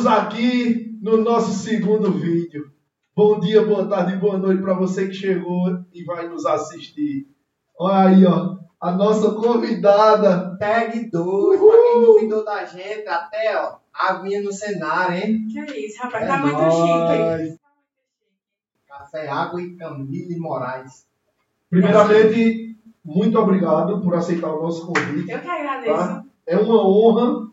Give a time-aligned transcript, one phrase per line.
[0.00, 2.72] Estamos aqui no nosso segundo vídeo.
[3.14, 7.28] Bom dia, boa tarde e boa noite para você que chegou e vai nos assistir.
[7.78, 10.56] Olha aí, ó, a nossa convidada.
[10.58, 15.46] Tag 2, pra quem duvidou da gente, até ó, aguinha no cenário, hein?
[15.52, 17.48] Que é isso, rapaz, É tá muito nóis.
[17.50, 17.60] chique.
[18.88, 21.04] Café, água e Camille Moraes.
[21.68, 22.74] Primeiramente,
[23.04, 25.30] muito obrigado por aceitar o nosso convite.
[25.30, 25.94] Eu que agradeço.
[25.94, 26.24] Tá?
[26.46, 27.49] É uma honra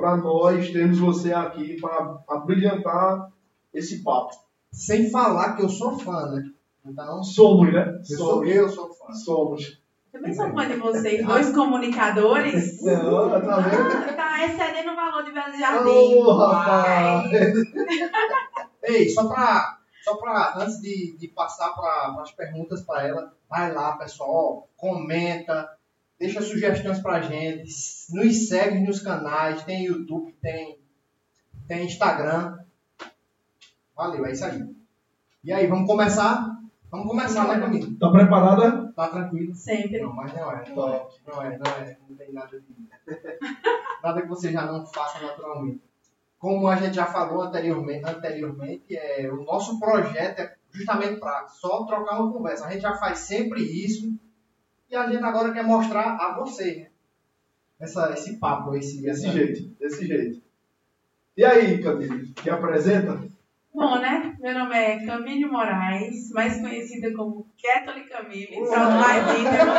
[0.00, 3.30] para nós termos você aqui para abrilhantar
[3.72, 4.30] esse papo.
[4.72, 6.42] Sem falar que eu sou fã, né?
[6.86, 7.98] Então, Somos, né?
[7.98, 8.48] eu sou Somos.
[8.48, 9.12] eu, sou fã.
[9.12, 9.80] Somos.
[10.10, 12.80] Também sou fã de vocês, dois comunicadores.
[12.82, 13.92] Não, tá vendo?
[13.92, 15.88] Ah, tá excedendo o valor de Belo Jardim.
[15.88, 17.30] Ô, rapaz!
[18.82, 23.72] Ei, só pra, só pra antes de, de passar para as perguntas para ela, vai
[23.72, 25.68] lá, pessoal, comenta,
[26.20, 27.72] deixa sugestões pra gente,
[28.10, 30.78] nos segue nos canais, tem YouTube, tem,
[31.66, 32.58] tem Instagram.
[33.96, 34.62] Valeu, é isso aí.
[35.42, 36.60] E aí, vamos começar?
[36.90, 37.88] Vamos começar, né, Camila?
[37.98, 38.92] Tá preparada?
[38.92, 39.54] Tá tranquilo?
[39.54, 40.02] Sempre.
[40.02, 42.66] Não, mas não é, não é, não é, não é, não tem nada de
[44.02, 45.80] nada que você já não faça naturalmente.
[46.38, 51.84] Como a gente já falou anteriormente, anteriormente é, o nosso projeto é justamente para só
[51.86, 52.66] trocar uma conversa.
[52.66, 54.12] A gente já faz sempre isso
[54.90, 56.86] e a gente agora quer mostrar a você, né?
[57.78, 60.42] Essa, esse papo, esse, Desse essa- jeito, desse jeito.
[61.36, 63.28] E aí, Camille, te apresenta?
[63.72, 64.36] Bom, né?
[64.40, 68.68] Meu nome é Camille Moraes, mais conhecida como Kathleen Camille, Uau.
[68.68, 69.74] para mais íntimos.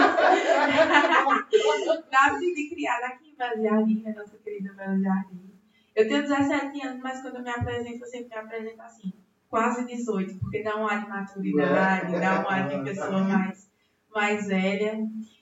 [2.11, 4.13] Nascida e criada aqui em Belo Jardim, né?
[4.17, 5.51] Nossa querida Belo Jardim.
[5.95, 9.13] Eu tenho 17 anos, mas quando eu me apresento, eu sempre me apresento assim,
[9.49, 13.69] quase 18, porque dá um ar de maturidade, dá um ar de pessoa mais,
[14.13, 14.97] mais velha.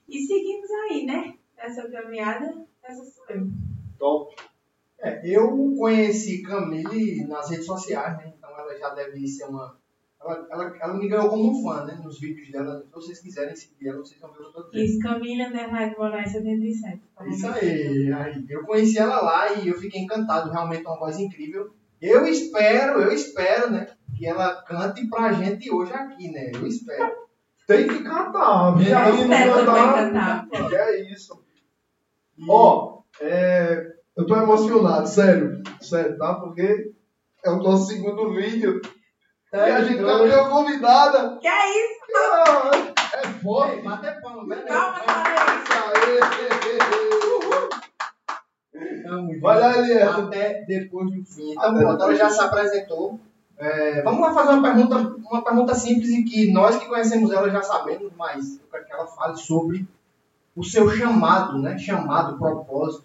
[0.07, 1.33] E seguimos aí, né?
[1.57, 3.47] Nessa caminhada, essa sou eu.
[3.97, 4.35] Top.
[5.01, 8.33] É, eu conheci Camille nas redes sociais, né?
[8.37, 9.77] Então ela já deve ser uma.
[10.21, 11.97] Ela, ela, ela me ganhou como fã, né?
[12.03, 12.83] Nos vídeos dela.
[12.85, 14.83] Se vocês quiserem seguir ela, vocês vão ver o tô dizendo.
[14.83, 17.01] Isso, Camille Underline Moraes 77.
[17.15, 17.29] tá bom?
[17.29, 18.45] Isso aí, aí.
[18.49, 20.51] Eu conheci ela lá e eu fiquei encantado.
[20.51, 21.73] Realmente é uma voz incrível.
[22.01, 23.87] Eu espero, eu espero, né?
[24.17, 26.51] Que ela cante pra gente hoje aqui, né?
[26.53, 27.28] Eu espero.
[27.69, 28.87] Tem que cantar, viu?
[28.89, 31.39] Eu Aí não cantar, Que é isso.
[32.49, 35.61] Ó, é, eu tô emocionado, sério.
[35.79, 36.33] Sério, tá?
[36.33, 36.91] Porque
[37.45, 38.81] é o nosso segundo vídeo.
[39.53, 41.37] E a gente também é convidada.
[41.37, 41.99] Que é isso?
[43.13, 43.83] É Ei, forte.
[43.83, 44.63] bater palma, né?
[44.63, 44.97] Calma,
[49.05, 49.77] junto.
[49.77, 50.17] Elias.
[50.17, 51.53] Até depois do fim.
[51.53, 53.19] Pronto, ela já se apresentou.
[53.59, 54.97] É, vamos lá fazer uma pergunta,
[55.29, 58.93] uma pergunta simples e que nós que conhecemos ela já sabemos, mas eu quero que
[58.93, 59.85] ela fale sobre
[60.55, 61.77] o seu chamado, né?
[61.77, 63.03] Chamado, propósito.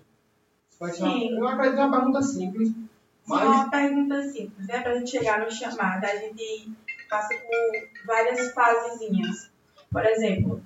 [0.78, 2.88] Vai ser uma- eu acredito que é uma pergunta simples, Sim,
[3.26, 4.80] mas uma pergunta simples, né?
[4.80, 6.70] Pra gente chegar no chamado, a gente
[7.10, 9.50] passa por várias fasezinhas.
[9.90, 10.60] Por exemplo,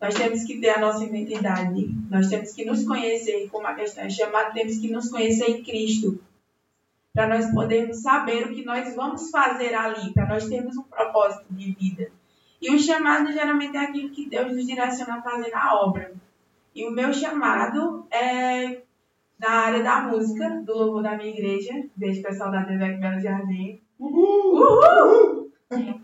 [0.00, 4.04] nós temos que ter a nossa identidade, nós temos que nos conhecer, como a questão
[4.04, 6.20] é chamada, temos que nos conhecer em Cristo.
[7.14, 11.46] Para nós podermos saber o que nós vamos fazer ali, para nós termos um propósito
[11.50, 12.10] de vida.
[12.60, 16.12] E o chamado geralmente é aquilo que Deus nos direciona a fazer na obra.
[16.74, 18.82] E o meu chamado é
[19.38, 21.84] na área da música, do louvor da minha igreja.
[21.96, 23.80] Beijo pessoal da TV Belo Jardim.
[23.98, 25.50] Uhul!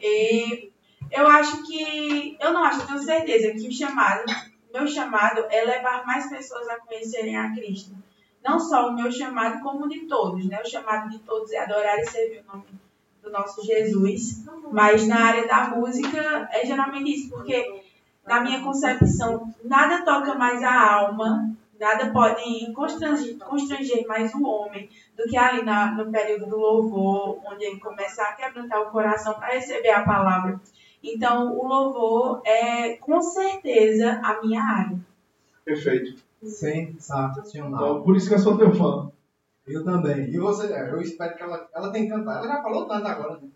[0.00, 0.70] E
[1.10, 4.24] eu acho que, eu não acho, eu tenho certeza que o chamado,
[4.72, 7.94] meu chamado é levar mais pessoas a conhecerem a Cristo.
[8.44, 10.60] Não só o meu chamado, como de todos, né?
[10.64, 12.66] O chamado de todos é adorar e servir o nome
[13.22, 14.44] do nosso Jesus.
[14.72, 17.82] Mas na área da música é geralmente isso, porque
[18.26, 21.50] na minha concepção, nada toca mais a alma,
[21.80, 27.40] nada pode constranger, constranger mais o homem do que ali na, no período do louvor,
[27.46, 30.60] onde ele começa a quebrantar o coração para receber a palavra.
[31.02, 34.98] Então, o louvor é com certeza a minha área.
[35.64, 36.27] Perfeito.
[36.42, 37.90] Sensacional.
[37.90, 39.10] Então, por isso que eu sou teu fã.
[39.66, 40.30] Eu também.
[40.30, 42.38] E você, é, eu espero que ela, ela tenha cantado.
[42.38, 43.48] Ela já falou tanto agora, né?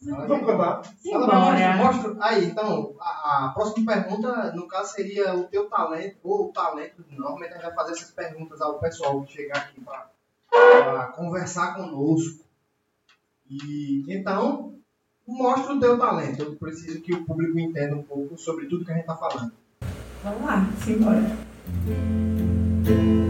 [0.00, 0.82] Vamos cantar.
[1.04, 2.16] Ela mostra, mostra.
[2.20, 7.04] Aí, então, a, a próxima pergunta, no caso, seria o teu talento, ou o talento.
[7.10, 12.44] Normalmente a gente vai fazer essas perguntas ao pessoal que chegar aqui para conversar conosco.
[13.50, 14.74] E então,
[15.26, 16.42] mostra o teu talento.
[16.42, 19.52] Eu preciso que o público entenda um pouco sobre tudo que a gente está falando.
[20.22, 21.47] Vamos lá, simbora.
[21.70, 23.27] Thank you.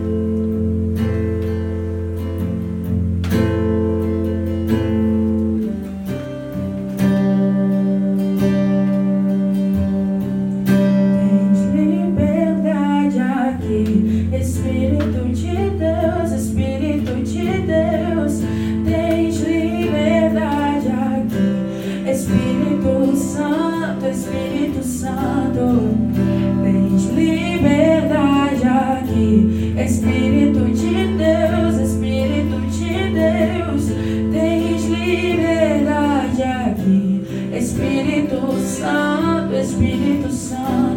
[39.69, 40.88] Espírito Santo,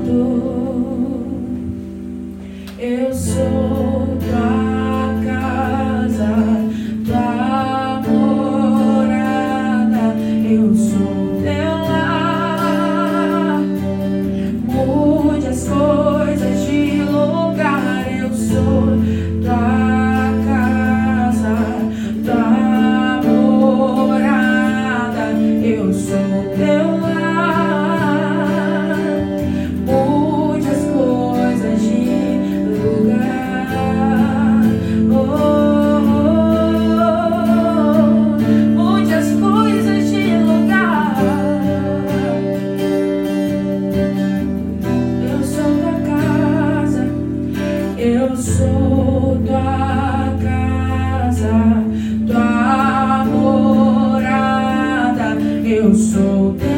[55.92, 56.71] eu sou teu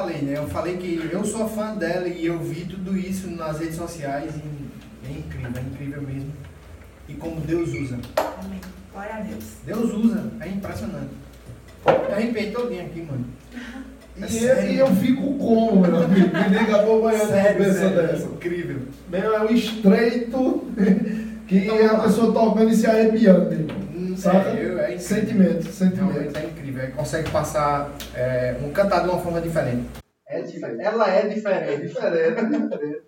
[0.00, 0.34] falei, né?
[0.38, 4.32] Eu falei que eu sou fã dela e eu vi tudo isso nas redes sociais
[4.36, 6.32] e é incrível, é incrível mesmo.
[7.08, 7.98] E como Deus usa.
[8.16, 8.60] Amém.
[8.92, 9.44] Glória a Deus.
[9.66, 11.10] Deus usa, é impressionante.
[11.86, 13.24] Eu arrepiei todinho aqui, mano.
[14.20, 14.62] É E, sério.
[14.68, 16.28] eu, e eu fico como, meu amigo?
[16.36, 18.24] Me liga uma Sério, cabeça sério, dessa.
[18.26, 18.78] incrível.
[19.10, 20.64] Meu, é um estreito
[21.46, 23.72] que Então, é a pessoa tocando e se arrepiando.
[23.96, 24.50] Hum, Saca?
[24.50, 24.98] É, eu- é.
[24.98, 26.36] Sentimento, sentimento.
[26.80, 26.84] É.
[26.84, 29.88] Ele consegue passar é, um cantar de uma forma diferente.
[30.26, 30.80] É diferente.
[30.82, 31.86] Ela é É diferente.
[31.86, 33.02] diferente, é diferente.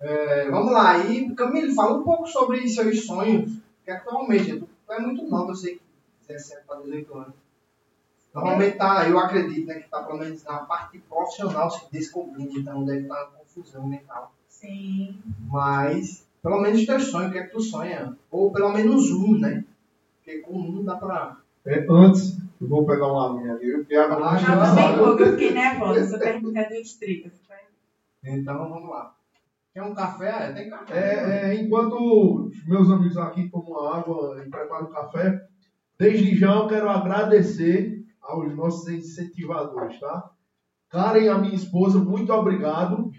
[0.00, 3.50] É, vamos lá, e Camilo, fala um pouco sobre seus sonhos.
[3.84, 5.82] Que é que tu é muito nova, eu sei que
[6.28, 7.34] 17 para 18 anos.
[8.34, 12.84] Normalmente tá, eu acredito né, que tá pelo menos na parte profissional se descobrindo, então
[12.84, 14.32] deve estar uma confusão mental.
[14.48, 15.18] Sim.
[15.46, 18.16] Mas, pelo menos teus sonhos, o que é que tu sonha?
[18.30, 19.64] Ou pelo menos um, né?
[20.16, 21.36] Porque com um dá pra.
[21.64, 25.32] É, antes, eu vou pegar uma linha ali, porque agora Ah, já Não, pouco, eu
[25.32, 26.00] fiquei nervosa.
[26.00, 27.30] Essa pergunta é do distrito.
[28.22, 29.14] Então vamos lá.
[29.72, 30.50] Quer um café?
[30.50, 30.94] É, tem café.
[30.96, 35.46] É, é, enquanto os meus amigos aqui tomam água e preparam café,
[35.98, 40.30] desde já eu quero agradecer aos nossos incentivadores, tá?
[40.88, 43.10] Karen, a minha esposa, muito obrigado.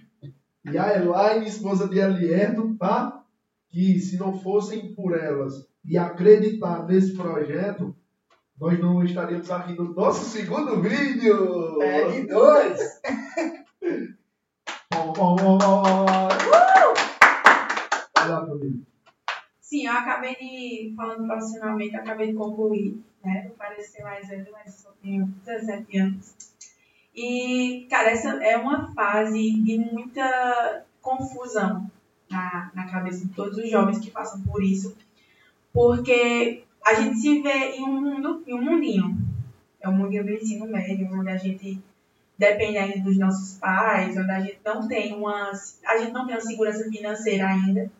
[0.63, 3.22] E a Elaine, esposa de Elierto, tá?
[3.70, 7.96] Que se não fossem por elas e acreditar nesse projeto,
[8.59, 11.77] nós não estaríamos aqui no nosso segundo vídeo.
[11.77, 13.01] Pegue dois!
[14.91, 15.59] Bom, bom, bom,
[18.24, 18.81] família.
[19.59, 23.43] Sim, eu acabei de, falando profissionalmente, acabei de concluir, né?
[23.47, 26.33] Vou parecer mais velho, mas só tenho 17 anos.
[27.13, 31.89] E, cara, essa é uma fase de muita confusão
[32.29, 34.95] na, na cabeça de todos os jovens que passam por isso,
[35.74, 39.18] porque a gente se vê em um mundo, em um mundinho.
[39.82, 41.82] É o mundinho do ensino médio, onde a gente
[42.38, 45.51] depende ainda dos nossos pais, onde a gente não tem uma,
[45.86, 47.92] a gente não tem uma segurança financeira ainda.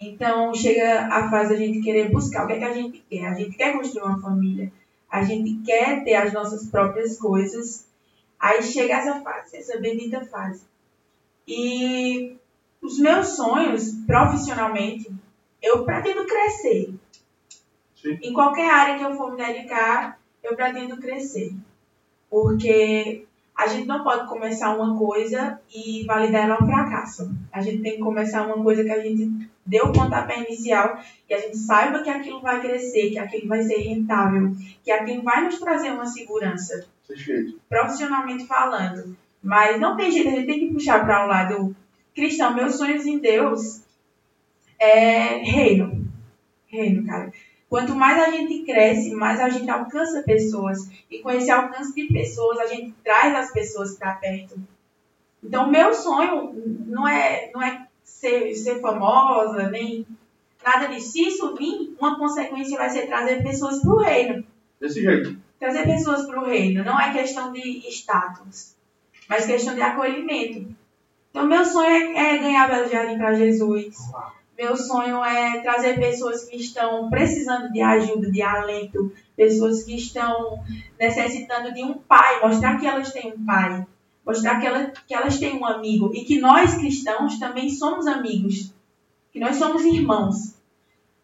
[0.00, 3.26] Então chega a fase da gente querer buscar o que é que a gente quer.
[3.26, 4.72] A gente quer construir uma família,
[5.10, 7.86] a gente quer ter as nossas próprias coisas.
[8.40, 10.62] Aí chega essa fase, essa bendita fase.
[11.46, 12.36] E
[12.80, 15.10] os meus sonhos, profissionalmente,
[15.62, 16.94] eu pretendo crescer.
[18.00, 18.18] Sim.
[18.22, 21.52] Em qualquer área que eu for me dedicar, eu pretendo crescer.
[22.30, 23.26] Porque
[23.56, 27.30] a gente não pode começar uma coisa e validar ela um fracasso.
[27.50, 31.34] A gente tem que começar uma coisa que a gente deu o pontapé inicial e
[31.34, 34.52] a gente saiba que aquilo vai crescer, que aquilo vai ser rentável,
[34.84, 37.58] que aquilo vai nos trazer uma segurança, Perfeito.
[37.68, 39.16] profissionalmente falando.
[39.42, 41.76] Mas não tem jeito, a gente tem que puxar para um lado
[42.14, 42.54] cristão.
[42.54, 43.82] Meus sonhos em Deus
[44.78, 46.06] é reino.
[46.66, 47.32] Reino, cara.
[47.68, 50.88] Quanto mais a gente cresce, mais a gente alcança pessoas.
[51.10, 54.56] E com esse alcance de pessoas, a gente traz as pessoas para perto.
[55.42, 56.52] Então, meu sonho
[56.86, 60.06] não é, não é ser, ser famosa, nem
[60.64, 61.12] nada disso.
[61.12, 64.44] Se isso vir, uma consequência vai ser trazer pessoas para o reino.
[64.80, 65.36] Desse jeito.
[65.58, 66.84] Trazer pessoas para o reino.
[66.84, 68.74] Não é questão de status,
[69.28, 70.68] mas questão de acolhimento.
[71.30, 73.96] Então, meu sonho é, é ganhar Belo Jardim para Jesus.
[74.56, 80.64] Meu sonho é trazer pessoas que estão precisando de ajuda, de alento, pessoas que estão
[80.98, 83.86] necessitando de um pai, mostrar que elas têm um pai,
[84.24, 88.72] mostrar que, ela, que elas têm um amigo e que nós cristãos também somos amigos,
[89.30, 90.56] que nós somos irmãos.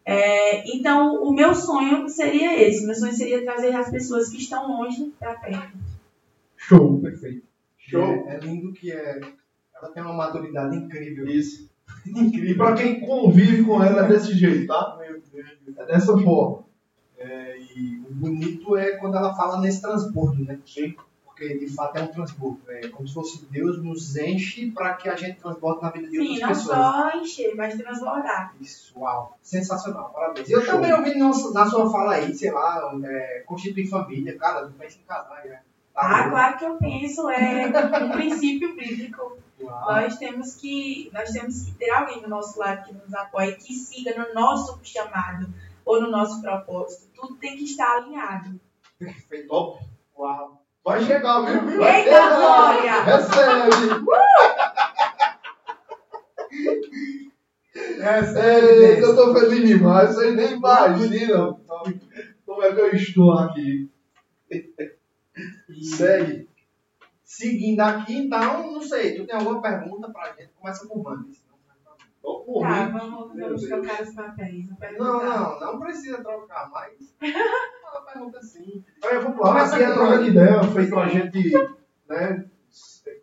[0.05, 4.67] É, então, o meu sonho seria esse: meu sonho seria trazer as pessoas que estão
[4.67, 5.77] longe para perto.
[6.57, 7.01] Show.
[7.01, 7.43] Perfeito.
[7.77, 8.03] Show.
[8.03, 9.21] É, é lindo que é,
[9.75, 11.25] ela tem uma maturidade incrível.
[11.27, 11.72] Isso.
[12.05, 14.99] E para quem convive com ela é desse jeito, tá?
[15.77, 16.63] É dessa forma.
[17.17, 20.59] É, e o bonito é quando ela fala nesse transbordo, né?
[20.65, 20.95] Sim.
[21.23, 22.59] Porque de fato é um transbordo.
[22.67, 26.17] É como se fosse Deus nos enche para que a gente transborde na vida de
[26.17, 26.77] Sim, outras não pessoas.
[26.77, 28.55] só encher, mas transbordar.
[28.59, 29.37] Isso, uau.
[29.41, 30.49] Sensacional, parabéns.
[30.49, 30.75] Eu Show.
[30.75, 34.37] também ouvi na sua fala aí, sei lá, é, constituir família.
[34.37, 35.61] Cara, não pensa em casar, né?
[35.95, 37.67] Ah, claro que eu penso, é
[38.03, 39.37] um princípio bíblico.
[39.61, 39.85] Uau.
[39.85, 43.73] Nós temos que nós temos que ter alguém do nosso lado que nos apoie, que
[43.73, 45.47] siga no nosso chamado
[45.85, 47.07] ou no nosso propósito.
[47.15, 48.59] Tudo tem que estar alinhado.
[48.99, 49.79] Perfeito.
[50.17, 50.61] Uau.
[50.83, 51.79] Vai chegar, viu?
[51.79, 52.35] Vai Eita, chegar.
[52.35, 53.03] Glória!
[53.03, 54.03] Recebe!
[57.99, 60.13] Recebe, Eita, eu tô feliz demais.
[60.13, 61.59] Vocês nem imaginam
[62.45, 63.89] como é que eu estou aqui.
[65.83, 66.49] Segue.
[67.23, 70.51] Seguindo aqui, então, não sei, tu tem alguma pergunta pra gente?
[70.59, 71.41] Começa por Mandy.
[72.21, 72.91] Tô por Tá, mim.
[72.91, 74.69] vamos, vamos trocar os papéis.
[74.97, 77.15] Não, não, não precisa trocar, mas
[77.91, 78.83] uma pergunta assim.
[79.03, 81.51] É, vamos lá, aqui é troca de ideia, feito a gente
[82.07, 82.45] né,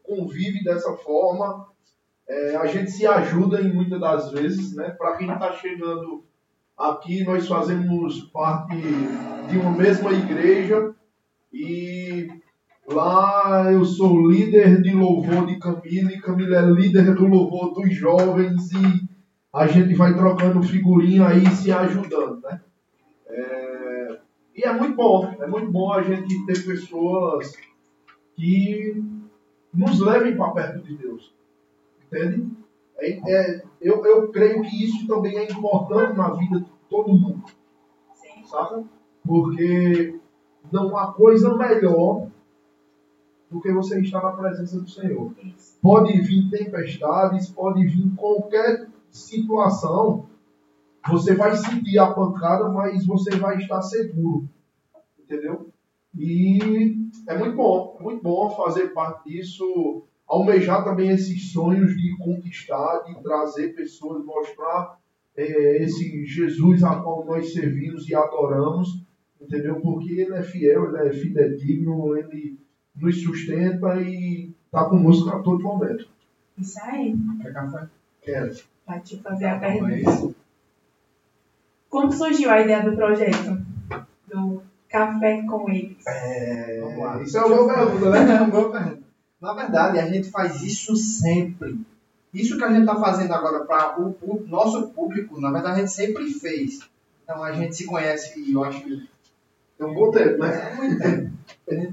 [0.02, 1.68] convive dessa forma,
[2.28, 4.90] é, a gente se ajuda em muitas das vezes, né?
[4.90, 6.24] Para quem está chegando
[6.76, 8.76] aqui, nós fazemos parte
[9.48, 10.94] de uma mesma igreja
[11.52, 12.28] e
[12.92, 17.94] lá eu sou líder de louvor de Camila e Camila é líder do louvor dos
[17.94, 19.08] jovens e
[19.52, 22.60] a gente vai trocando figurinha aí, se ajudando, né?
[23.26, 24.18] É,
[24.56, 27.52] e é muito bom, é muito bom a gente ter pessoas
[28.36, 29.02] que
[29.72, 31.34] nos levem para perto de Deus.
[32.06, 32.48] Entende?
[32.98, 37.44] É, é, eu, eu creio que isso também é importante na vida de todo mundo,
[38.14, 38.44] Sim.
[38.44, 38.84] sabe?
[39.26, 40.18] Porque
[40.70, 42.28] não há coisa melhor
[43.50, 45.34] do que você estar na presença do Senhor.
[45.82, 50.28] Pode vir tempestades, pode vir qualquer situação,
[51.08, 54.48] você vai sentir a pancada, mas você vai estar seguro.
[55.18, 55.70] Entendeu?
[56.14, 62.16] E é muito bom, é muito bom fazer parte disso, almejar também esses sonhos de
[62.18, 64.98] conquistar, de trazer pessoas, mostrar
[65.36, 69.04] eh, esse Jesus a qual nós servimos e adoramos,
[69.40, 69.80] entendeu?
[69.80, 72.58] Porque ele é fiel, ele é fidedigno, ele
[73.00, 76.06] nos sustenta e está conosco a todo momento.
[76.58, 77.16] Isso aí.
[77.40, 77.86] Quer café?
[78.22, 78.54] Quero.
[78.86, 80.34] Vai te fazer a É pergunta.
[81.88, 83.60] Como surgiu a ideia do projeto?
[84.28, 86.04] Do Café com eles?
[86.06, 87.22] É, Vamos lá.
[87.22, 88.18] Isso é uma boa pergunta, né?
[88.34, 89.02] É uma boa pergunta.
[89.40, 91.80] Na verdade, a gente faz isso sempre.
[92.34, 95.78] Isso que a gente está fazendo agora para o, o nosso público, na verdade, a
[95.80, 96.80] gente sempre fez.
[97.24, 99.08] Então a gente se conhece, eu acho que
[99.80, 100.70] É um bom tempo, né?
[100.70, 101.32] há muito tempo.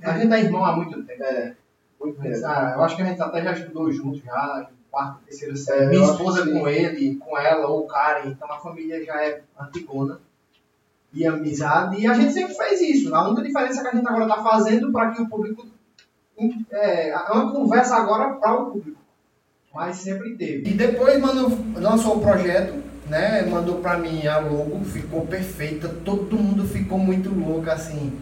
[0.04, 1.24] A gente- é irmão há muito tempo.
[1.24, 1.54] É,
[2.00, 2.46] muito tempo.
[2.46, 5.88] ah, eu acho que a gente até já estudou junto, já, em quarta, terceira série.
[5.88, 6.52] Minha esposa sim.
[6.52, 10.20] com ele, com ela, ou Karen, então a família já é antigona.
[11.14, 13.16] E amizade, e a gente sempre fez isso.
[13.16, 15.66] A única diferença que a gente agora está fazendo para que o público.
[16.70, 19.02] É, é uma conversa agora para o público.
[19.74, 20.70] Mas sempre teve.
[20.70, 22.74] E depois mandou, lançou o projeto,
[23.10, 28.14] né, mandou pra mim a logo, ficou perfeita, todo mundo ficou muito louco assim.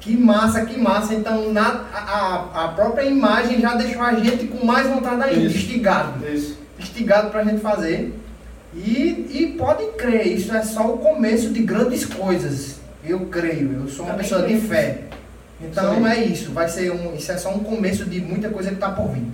[0.00, 1.14] Que massa, que massa.
[1.14, 5.56] Então na, a, a própria imagem já deixou a gente com mais vontade ainda, isso,
[5.56, 6.26] instigado.
[6.26, 6.58] Isso.
[6.78, 8.14] Instigado pra gente fazer.
[8.74, 12.80] E, e pode crer, isso é só o começo de grandes coisas.
[13.04, 15.04] Eu creio, eu sou uma Também pessoa de fé.
[15.60, 16.06] Então Sim.
[16.06, 18.90] é isso, vai ser um, isso é só um começo de muita coisa que tá
[18.90, 19.26] por vir.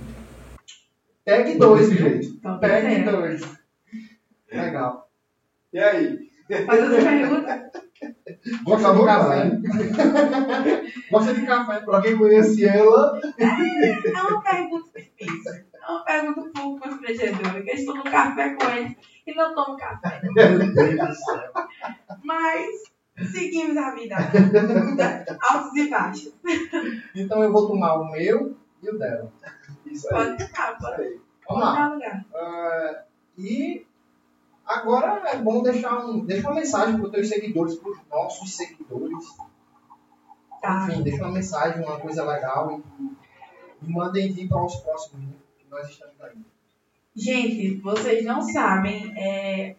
[1.25, 2.33] pegue dois gente.
[2.33, 3.41] Tá pegue dois.
[4.51, 5.09] Legal.
[5.73, 6.31] E aí?
[6.65, 7.71] Faz outra pergunta?
[8.63, 9.51] Gosta de café?
[11.11, 11.79] Gosta de café?
[11.81, 15.51] Pra quem conhece ela, É uma pergunta difícil.
[15.73, 17.63] É uma pergunta um pouco constrangedora.
[17.63, 20.21] Que eu estou no café com eles e não tomo café.
[20.23, 21.51] Meu Deus do céu.
[22.23, 22.83] Mas
[23.31, 24.15] seguimos a vida.
[25.41, 26.33] Altos e baixos.
[27.15, 29.31] Então eu vou tomar o meu e o dela.
[29.85, 30.25] Isso aí.
[30.25, 32.25] Pode ficar, pode, Vamos lá.
[32.33, 33.03] Ah,
[33.37, 33.85] e
[34.71, 38.55] agora é bom deixar, um, deixar uma mensagem para os teus seguidores, para os nossos
[38.55, 39.25] seguidores.
[40.61, 40.87] Tá.
[40.89, 45.33] Enfim, deixa uma mensagem, uma coisa legal e, e mandem vir para os próximos, né?
[45.57, 46.37] Que nós estamos aí.
[47.15, 49.75] Gente, vocês não sabem é,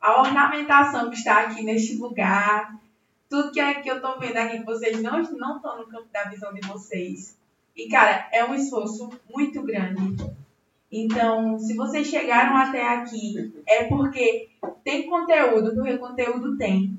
[0.00, 2.78] a ornamentação que está aqui neste lugar,
[3.28, 6.24] tudo que, é, que eu tô vendo aqui, vocês não não estão no campo da
[6.24, 7.38] visão de vocês.
[7.76, 10.16] E, cara, é um esforço muito grande.
[10.90, 14.48] Então, se vocês chegaram até aqui, é porque
[14.82, 16.98] tem conteúdo, porque conteúdo tem.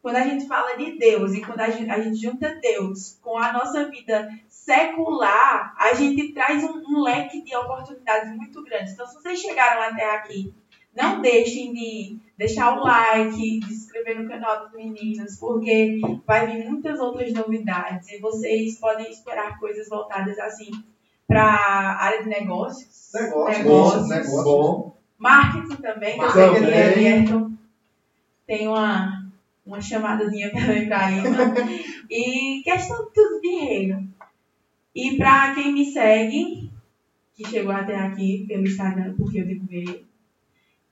[0.00, 3.36] Quando a gente fala de Deus e quando a gente, a gente junta Deus com
[3.36, 8.94] a nossa vida secular, a gente traz um, um leque de oportunidades muito grandes.
[8.94, 10.54] Então, se vocês chegaram até aqui,
[10.94, 16.46] não deixem de deixar o like, de se inscrever no canal dos meninos, porque vai
[16.46, 20.70] vir muitas outras novidades e vocês podem esperar coisas voltadas assim
[21.26, 24.44] para a área de negócios, Negócios, negócios.
[24.44, 24.96] Bom.
[25.18, 27.52] marketing também, que eu sei que é Everton.
[28.46, 29.26] Tem uma,
[29.64, 31.10] uma chamadazinha para mim para
[32.10, 34.08] E questão de tudo de reino.
[34.94, 36.70] E para quem me segue,
[37.34, 40.06] que chegou até aqui pelo Instagram, porque eu digo ver,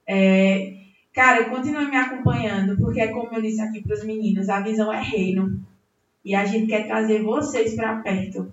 [0.06, 0.74] é,
[1.12, 4.92] cara, continue me acompanhando, porque é como eu disse aqui para os meninos, a visão
[4.92, 5.60] é reino.
[6.24, 8.52] E a gente quer trazer vocês para perto.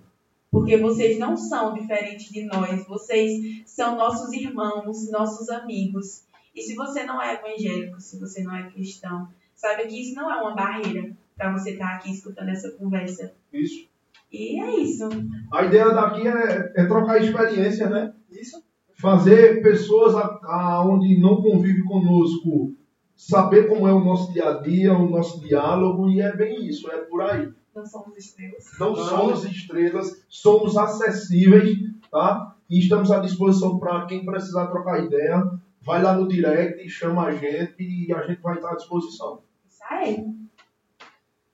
[0.52, 6.24] Porque vocês não são diferentes de nós, vocês são nossos irmãos, nossos amigos.
[6.54, 10.30] E se você não é evangélico, se você não é cristão, saiba que isso não
[10.30, 13.32] é uma barreira para você estar aqui escutando essa conversa.
[13.50, 13.88] Isso.
[14.30, 15.08] E é isso.
[15.50, 18.12] A ideia daqui é, é trocar experiência, né?
[18.30, 18.62] Isso.
[19.00, 20.38] Fazer pessoas a-
[20.76, 22.74] aonde não convivem conosco
[23.16, 26.90] saber como é o nosso dia a dia, o nosso diálogo, e é bem isso,
[26.90, 27.48] é por aí.
[27.74, 28.66] Não somos estrelas.
[28.78, 31.78] Não somos estrelas, somos acessíveis,
[32.10, 32.54] tá?
[32.68, 35.42] E estamos à disposição para quem precisar trocar ideia.
[35.80, 39.42] Vai lá no direct, chama a gente e a gente vai estar à disposição.
[39.66, 40.26] Isso aí.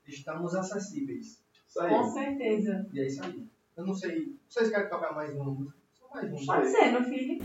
[0.06, 1.42] Estamos acessíveis.
[1.68, 1.90] Isso aí.
[1.90, 2.86] Com certeza.
[2.92, 3.46] E é isso aí.
[3.76, 4.36] Eu não sei.
[4.48, 5.78] Vocês querem tocar mais uma música?
[5.92, 6.46] Só mais uma.
[6.46, 7.38] Pode ser, meu filho.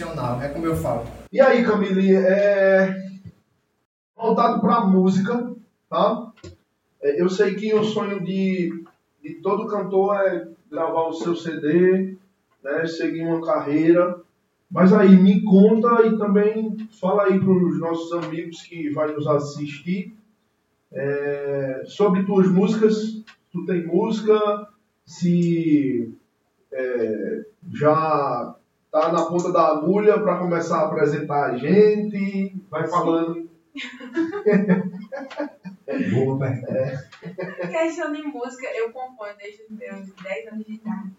[0.00, 0.40] Sensacional.
[0.40, 1.06] É como eu falo.
[1.30, 2.96] E aí, Camille, é...
[4.16, 5.54] voltado para a música,
[5.88, 6.32] tá?
[7.02, 8.84] É, Eu sei que o sonho de,
[9.22, 12.16] de todo cantor é gravar o seu CD,
[12.64, 12.86] né?
[12.86, 14.20] seguir uma carreira.
[14.70, 19.26] Mas aí, me conta e também fala aí para os nossos amigos que vai nos
[19.26, 20.16] assistir
[20.92, 23.22] é, sobre tuas músicas.
[23.52, 24.68] Tu tem música,
[25.04, 26.14] se
[26.72, 28.54] é, já
[28.90, 33.48] tá na ponta da agulha para começar a apresentar a gente, vai falando.
[36.12, 37.08] Boa pergunta.
[37.70, 41.12] questão de música, eu componho desde os meus 10 anos de idade.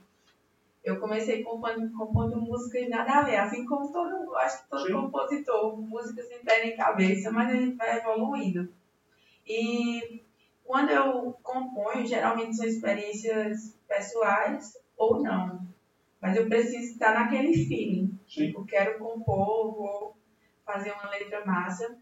[0.84, 4.94] Eu comecei compondo, compondo músicas nada a ver, assim como todo, acho que todo Sim.
[4.94, 8.68] compositor, música sem pé nem cabeça, mas a gente vai evoluindo.
[9.48, 10.24] E
[10.66, 15.71] quando eu componho, geralmente são experiências pessoais ou não.
[16.22, 18.20] Mas eu preciso estar naquele feeling.
[18.28, 18.48] Sim.
[18.48, 20.18] Tipo, quero compor, vou
[20.66, 21.98] fazer uma letra massa.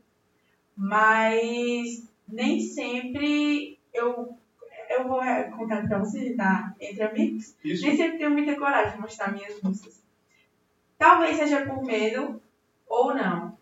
[0.76, 4.38] Mas nem sempre eu,
[4.90, 6.74] eu eu vou é, contar pra você, tá?
[6.80, 7.56] Entre amigos.
[7.64, 7.86] Isso.
[7.86, 10.02] Nem sempre tenho muita coragem de mostrar minhas músicas.
[10.98, 12.42] Talvez seja por medo
[12.88, 13.58] ou não.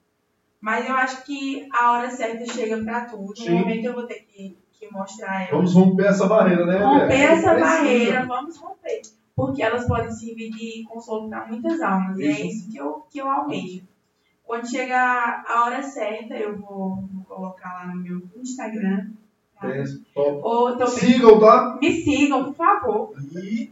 [0.59, 3.37] Mas eu acho que a hora certa chega pra tudo.
[3.37, 3.51] Sim.
[3.51, 5.51] No momento eu vou ter que, que mostrar ela.
[5.51, 6.77] Vamos romper essa barreira, né?
[6.77, 7.75] romper essa precisa.
[7.75, 9.01] barreira, vamos romper.
[9.37, 12.17] Porque elas podem servir de consolo para muitas almas.
[12.17, 12.71] E é Isso.
[12.71, 13.83] que eu, que eu almejo.
[14.43, 19.11] Quando chegar a hora certa, eu vou, vou colocar lá no meu Instagram.
[19.61, 19.69] tá?
[19.69, 19.83] É.
[20.15, 21.77] Ou também Sigam, tá?
[21.79, 23.13] me sigam, por favor.
[23.35, 23.71] E,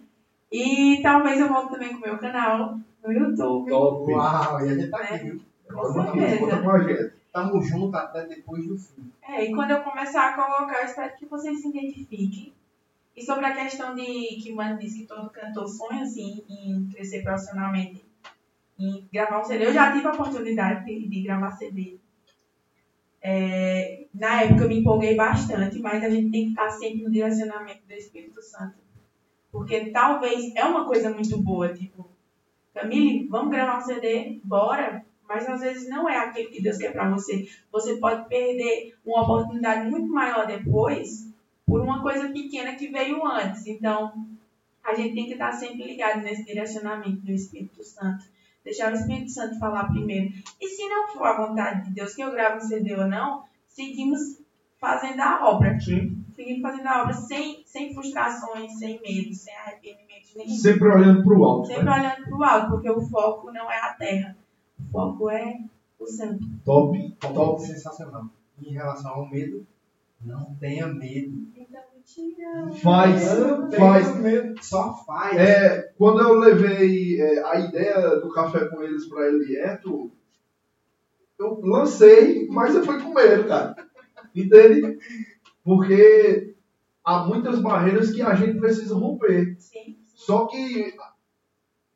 [0.51, 3.67] E talvez eu volte também com o meu canal no YouTube.
[3.69, 4.13] Top.
[4.13, 5.41] uau, e a gente tá aqui, viu?
[5.73, 6.37] Com certeza.
[6.37, 7.13] conta com a gente.
[7.33, 9.11] Tamo junto até depois do fim.
[9.27, 12.53] É, e quando eu começar a colocar, eu espero que vocês se identifiquem.
[13.15, 16.89] E sobre a questão de que o Mano disse que todo cantor sonha assim, em
[16.91, 18.03] crescer profissionalmente,
[18.77, 19.67] em gravar um CD.
[19.67, 21.97] Eu já tive a oportunidade de, de gravar CD.
[23.21, 27.09] É, na época eu me empolguei bastante, mas a gente tem que estar sempre no
[27.09, 28.75] direcionamento do Espírito Santo.
[29.49, 32.09] Porque talvez é uma coisa muito boa, tipo,
[32.73, 34.41] Camille, vamos gravar um CD?
[34.43, 35.05] Bora!
[35.27, 37.47] Mas às vezes não é aquilo que Deus quer pra você.
[37.71, 41.33] Você pode perder uma oportunidade muito maior depois
[41.75, 43.67] por uma coisa pequena que veio antes.
[43.67, 44.13] Então,
[44.81, 48.23] a gente tem que estar sempre ligado nesse direcionamento do Espírito Santo.
[48.63, 50.33] Deixar o Espírito Santo falar primeiro.
[50.61, 53.43] E se não for a vontade de Deus que eu grave um CD ou não,
[53.67, 54.39] seguimos
[54.79, 55.77] fazendo a obra.
[55.79, 56.23] Sim.
[56.33, 60.55] Seguimos fazendo a obra sem, sem frustrações, sem medo, sem arrependimentos nenhum.
[60.55, 61.67] Sempre olhando pro alto.
[61.67, 61.91] Sempre Né?
[61.91, 64.37] olhando para o alto, porque o foco não é a terra.
[64.79, 65.59] O foco é
[65.99, 66.37] o céu.
[66.63, 67.61] Top, Top, top.
[67.61, 68.25] sensacional.
[68.63, 69.65] Em relação ao medo,
[70.23, 71.45] não tenha medo.
[72.81, 73.23] Faz,
[73.75, 74.15] faz.
[74.17, 74.63] medo.
[74.63, 75.37] Só faz.
[75.37, 80.11] É, quando eu levei é, a ideia do café com eles pra Elieto,
[81.39, 83.75] eu lancei, mas eu fui com medo, cara.
[84.35, 84.97] Entende?
[85.63, 86.55] Porque
[87.03, 89.55] há muitas barreiras que a gente precisa romper.
[89.59, 89.97] Sim.
[90.13, 90.93] Só que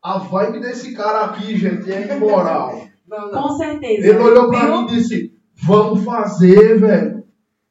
[0.01, 2.87] a vibe desse cara aqui, gente, é imoral.
[3.07, 3.43] Não, não.
[3.43, 4.07] Com certeza.
[4.07, 4.81] Ele olhou pra Viu?
[4.81, 7.18] mim e disse: Vamos fazer, velho.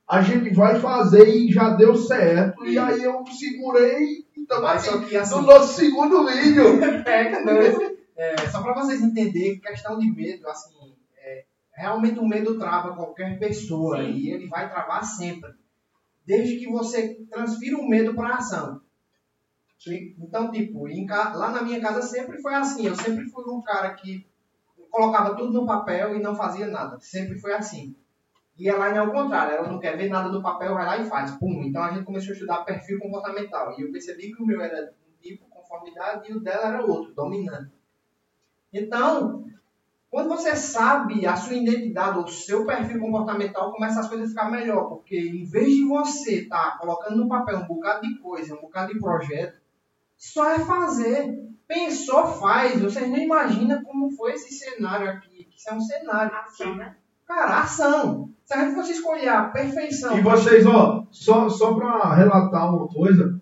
[0.08, 2.64] A gente vai fazer e já deu certo.
[2.64, 6.64] E aí eu segurei e estamos Mas só aqui que assim, no nosso segundo vídeo.
[7.04, 7.58] É, não,
[8.16, 13.38] é, só para vocês entenderem, questão de medo, assim, é, realmente o medo trava qualquer
[13.38, 14.10] pessoa Sim.
[14.10, 15.52] e ele vai travar sempre,
[16.26, 18.80] desde que você transfira o medo para ação.
[19.78, 20.16] Sim.
[20.18, 23.94] Então, tipo, em lá na minha casa sempre foi assim, eu sempre fui um cara
[23.94, 24.26] que
[24.90, 27.94] colocava tudo no papel e não fazia nada, sempre foi assim.
[28.58, 31.08] E ela é ao contrário, ela não quer ver nada do papel, vai lá e
[31.08, 31.62] faz, pum.
[31.62, 34.92] Então a gente começou a estudar perfil comportamental e eu percebi que o meu era
[35.08, 37.70] um tipo, conformidade, e o dela era outro, dominante.
[38.72, 39.44] Então,
[40.10, 44.50] quando você sabe a sua identidade, o seu perfil comportamental, começa as coisas a ficar
[44.50, 44.88] melhor.
[44.88, 48.92] Porque em vez de você estar colocando no papel um bocado de coisa, um bocado
[48.92, 49.60] de projeto,
[50.16, 51.46] só é fazer.
[51.66, 52.80] Pensou, faz.
[52.80, 55.46] Vocês nem imaginam como foi esse cenário aqui.
[55.54, 56.34] Isso é um cenário.
[56.34, 56.96] Ação, né?
[57.28, 58.30] Cara, ação.
[58.44, 60.16] Se a gente fosse escolher a perfeição.
[60.18, 63.38] E vocês, ó, só, só pra relatar uma coisa,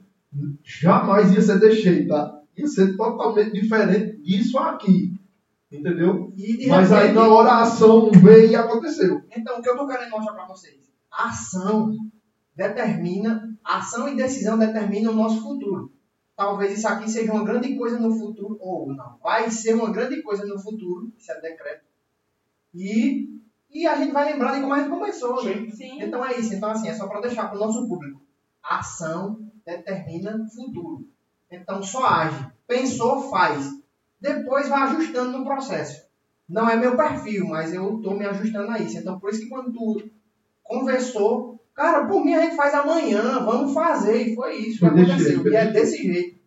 [0.64, 2.42] jamais ia ser jeito, tá?
[2.56, 5.14] Ia ser totalmente diferente disso aqui.
[5.70, 6.32] Entendeu?
[6.34, 9.22] De Mas aí na hora a ação veio e aconteceu.
[9.36, 10.76] Então, o que eu tô querendo mostrar para vocês?
[11.10, 11.92] A ação
[12.56, 15.92] determina, ação e decisão determinam o nosso futuro.
[16.36, 19.18] Talvez isso aqui seja uma grande coisa no futuro, ou não.
[19.22, 21.84] Vai ser uma grande coisa no futuro, isso é decreto.
[22.74, 23.28] E,
[23.82, 25.44] e a gente vai lembrar de como a gente começou.
[25.44, 25.70] né?
[25.70, 26.02] Sim.
[26.02, 26.54] Então é isso.
[26.54, 28.20] Então, assim, é só para deixar para o nosso público.
[28.62, 31.08] Ação determina futuro.
[31.50, 32.46] Então, só age.
[32.66, 33.68] Pensou, faz.
[34.20, 36.06] Depois vai ajustando no processo.
[36.48, 38.98] Não é meu perfil, mas eu estou me ajustando a isso.
[38.98, 40.02] Então, por isso que quando tu
[40.62, 44.28] conversou, cara, por mim a gente faz amanhã, vamos fazer.
[44.28, 45.18] E foi isso que aconteceu.
[45.18, 46.38] jeito, e é desse desse jeito.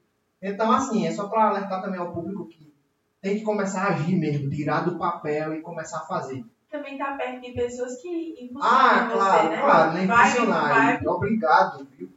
[0.41, 2.73] Então, assim, é só para alertar também ao público que
[3.21, 6.43] tem que começar a agir mesmo, tirar do papel e começar a fazer.
[6.69, 9.61] Também tá perto de pessoas que impulsionam Ah, você, claro, né?
[9.61, 10.05] claro, né?
[10.05, 10.69] Vai, Impulsionar.
[10.69, 11.07] vai.
[11.07, 12.09] Obrigado, viu?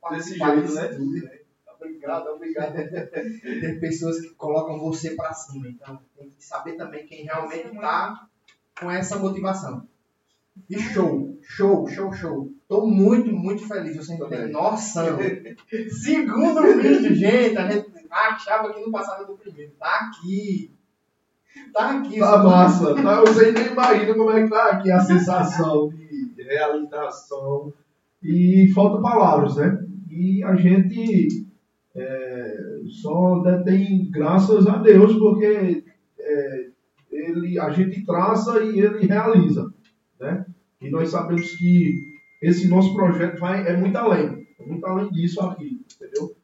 [0.00, 0.88] por- Desse jeito, né?
[0.88, 1.38] tudo, né?
[1.78, 2.72] Obrigado, obrigado.
[3.42, 7.76] Tem pessoas que colocam você pra cima, então tem que saber também quem realmente Sim,
[7.78, 8.26] tá
[8.80, 9.86] com essa motivação.
[10.70, 12.50] E show, show, show, show.
[12.68, 14.50] Tô muito, muito feliz, vocês não Também.
[14.52, 15.18] noção.
[16.02, 19.72] Segundo vídeo, gente, a gente achava que não passava do primeiro.
[19.78, 20.72] Tá aqui.
[21.72, 22.18] Tá aqui.
[22.18, 22.94] Tá massa.
[22.94, 23.20] Tá?
[23.20, 27.72] Vocês nem imaginam como é que tá aqui a sensação de realização.
[28.22, 29.78] E faltam palavras, né?
[30.10, 31.46] E a gente
[31.94, 35.84] é, só detém graças a Deus, porque
[36.18, 36.66] é,
[37.10, 39.72] ele, a gente traça e ele realiza.
[40.20, 40.44] Né?
[40.80, 44.46] E nós sabemos que esse nosso projeto vai, é muito além.
[44.66, 46.34] muito além disso aqui, entendeu?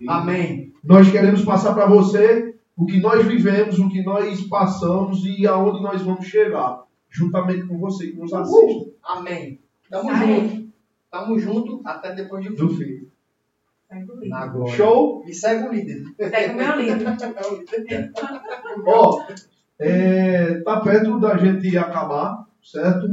[0.00, 0.72] E Amém.
[0.82, 5.82] Nós queremos passar para você o que nós vivemos, o que nós passamos e aonde
[5.82, 8.94] nós vamos chegar, juntamente com você que nos assiste.
[9.02, 9.60] Amém.
[9.90, 10.48] Tamo Amém.
[10.48, 10.72] junto.
[11.10, 13.06] Tamo junto até depois de Do fim.
[13.88, 14.28] Segue o líder.
[14.28, 14.74] Na glória.
[14.74, 15.24] Show?
[15.26, 16.02] E segue o líder.
[16.16, 18.12] Segue o meu líder.
[18.86, 19.26] Ó,
[19.78, 23.06] é, tá perto da gente acabar, certo?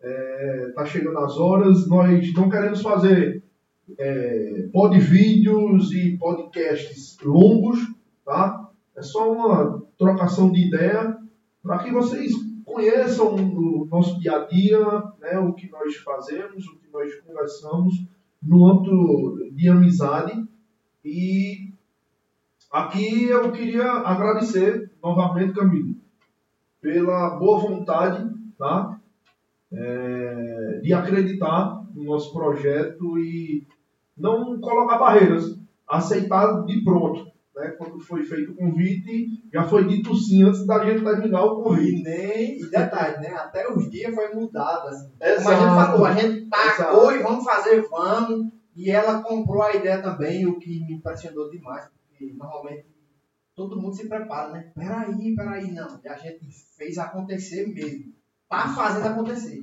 [0.00, 1.86] É, tá chegando as horas.
[1.86, 3.42] Nós não queremos fazer
[3.98, 7.78] é, pod vídeos e podcasts longos,
[8.24, 8.63] tá?
[8.96, 11.16] É só uma trocação de ideia
[11.62, 12.32] para que vocês
[12.64, 14.78] conheçam o nosso dia a dia,
[15.20, 18.04] né, o que nós fazemos, o que nós conversamos
[18.42, 20.46] no âmbito de amizade.
[21.04, 21.72] E
[22.70, 25.94] aqui eu queria agradecer novamente, Camilo,
[26.80, 28.98] pela boa vontade, tá?
[29.72, 33.66] É, de acreditar no nosso projeto e
[34.16, 37.33] não colocar barreiras, aceitar de pronto.
[37.54, 37.68] Né?
[37.78, 41.62] Quando foi feito o convite, já foi dito sim antes da gente terminar o E
[41.62, 42.02] convite.
[42.02, 43.28] nem, e detalhe, né?
[43.34, 44.88] Até os dias foi mudado.
[44.88, 45.10] Assim.
[45.10, 45.50] Como Exato.
[45.50, 47.12] a gente falou, a gente tacou Exato.
[47.12, 48.52] e vamos fazer, vamos.
[48.74, 52.86] E ela comprou a ideia também, o que me impressionou demais, porque normalmente
[53.54, 54.72] todo mundo se prepara, né?
[54.74, 56.00] Peraí, peraí, não.
[56.02, 56.44] E a gente
[56.76, 58.12] fez acontecer mesmo.
[58.48, 59.60] Tá fazendo acontecer.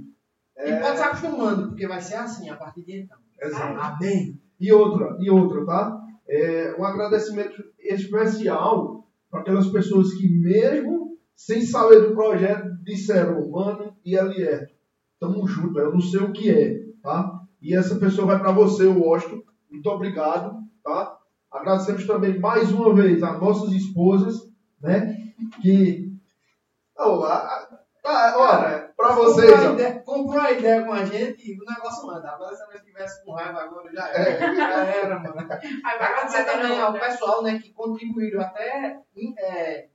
[0.57, 3.17] E pode se acostumando, porque vai ser assim a partir de então.
[3.41, 3.79] Exato.
[3.79, 4.39] Amém.
[4.59, 5.97] E outra, e outra, tá?
[6.29, 13.95] É, um agradecimento especial para aquelas pessoas que, mesmo sem saber do projeto, disseram, mano
[14.05, 14.73] e Elierto,
[15.19, 17.39] tamo junto, eu não sei o que é, tá?
[17.61, 19.41] E essa pessoa vai para você, Washington.
[19.69, 21.17] Muito obrigado, tá?
[21.51, 24.35] Agradecemos também mais uma vez às nossas esposas,
[24.81, 25.17] né?
[25.61, 26.11] Que.
[26.97, 31.05] Oh, a- a- a- olha, para vocês, comprou, ó, ideia, comprou a ideia com a
[31.05, 32.29] gente e o negócio anda.
[32.31, 34.55] Agora se nós tivesse com raiva agora, já era.
[34.55, 35.35] Já era, mano.
[35.83, 37.07] Agradecer também ao outra.
[37.07, 38.99] pessoal né, que contribuíram até,
[39.39, 39.87] é,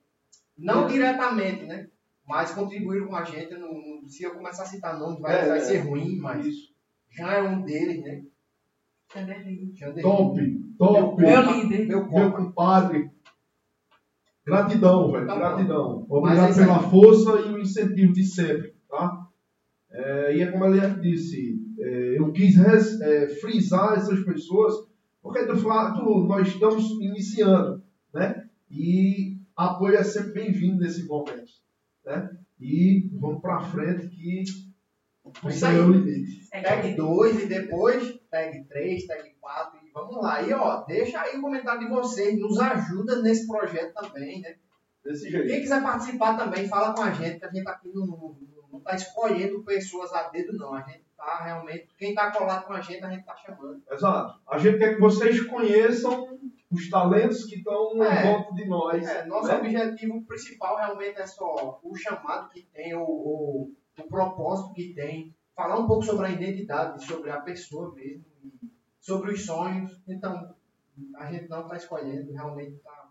[0.57, 1.89] não diretamente, né?
[2.27, 3.55] Mas contribuíram com a gente.
[3.57, 5.61] não- se eu começar a citar nomes, vai, É, vai é.
[5.61, 6.73] ser ruim, mas isso.
[7.11, 8.23] já é um deles, né?
[9.13, 9.73] Chanderly.
[9.75, 10.03] Janderley.
[10.03, 11.23] Top, top.
[11.23, 11.87] Meu líder.
[11.87, 12.37] Meu Meu copo.
[12.37, 13.11] compadre.
[14.45, 15.27] Gratidão, velho.
[15.27, 15.35] Tá.
[15.37, 16.07] Gratidão.
[16.09, 19.27] É Obrigado pela força e o incentivo de sempre, tá?
[19.91, 24.75] É, e é como ele disse, é, eu quis res- é, frisar essas pessoas,
[25.23, 27.83] porque de fato nós estamos iniciando,
[28.13, 28.49] né?
[28.71, 31.51] E apoio é sempre bem-vindo nesse momento,
[32.05, 32.31] né?
[32.61, 36.45] E vamos pra frente que Isso o limite.
[36.45, 36.97] Segue o Tag líder.
[36.97, 40.43] 2 e depois tag 3, tag 4 e vamos lá.
[40.43, 44.57] E ó, deixa aí o comentário de vocês, nos ajuda nesse projeto também, né?
[45.05, 45.47] Desse jeito.
[45.47, 48.37] Quem quiser participar também, fala com a gente, que a gente aqui não,
[48.73, 50.75] não tá escolhendo pessoas a dedo, não.
[50.75, 53.83] A gente tá realmente, quem tá colado com a gente, a gente tá chamando.
[53.91, 54.41] Exato.
[54.49, 56.39] A gente quer que vocês conheçam
[56.71, 58.21] os talentos que estão É.
[58.23, 59.07] em volta de nós.
[59.07, 59.59] É, nosso né?
[59.59, 65.35] objetivo principal realmente é só o chamado que tem, o, o, o propósito que tem,
[65.55, 68.25] falar um pouco sobre a identidade, sobre a pessoa mesmo,
[69.01, 70.01] sobre os sonhos.
[70.07, 70.55] Então,
[71.17, 73.06] a gente não está escolhendo, realmente tá.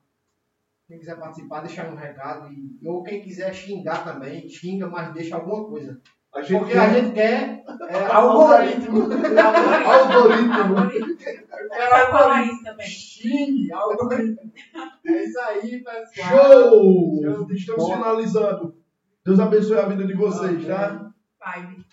[0.87, 2.47] Quem quiser participar, deixa aí um recado.
[2.51, 5.99] E, ou quem quiser xingar também, xinga, mas deixa alguma coisa.
[6.33, 9.03] A gente Porque quer a gente quer é, algoritmo.
[9.03, 10.75] algoritmo.
[11.17, 12.87] Quero falar isso também.
[12.87, 14.51] Xingue, algoritmo.
[15.05, 16.29] É isso aí, pessoal.
[16.29, 17.21] Show!
[17.23, 17.95] Show Estamos bola.
[17.97, 18.75] finalizando.
[19.25, 21.11] Deus abençoe a vida de vocês, tá?
[21.43, 21.84] Vibe.